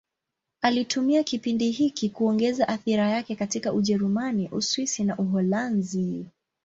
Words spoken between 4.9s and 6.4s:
na Uholanzi.